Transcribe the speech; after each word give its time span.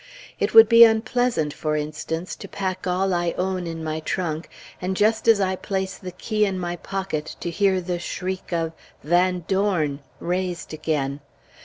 It 0.39 0.55
would 0.55 0.67
be 0.67 0.83
unpleasant, 0.83 1.53
for 1.53 1.75
instance, 1.75 2.35
to 2.37 2.47
pack 2.47 2.87
all 2.87 3.13
I 3.13 3.33
own 3.37 3.67
in 3.67 3.83
my 3.83 3.99
trunk, 3.99 4.49
and 4.81 4.97
just 4.97 5.27
as 5.27 5.39
I 5.39 5.55
place 5.55 5.95
the 5.95 6.11
key 6.11 6.43
in 6.43 6.57
my 6.57 6.75
pocket 6.75 7.35
to 7.39 7.51
hear 7.51 7.79
the 7.79 7.99
shriek 7.99 8.51
of 8.51 8.71
"Van 9.03 9.43
Dorn!" 9.47 9.99
raised 10.19 10.73
again. 10.73 11.19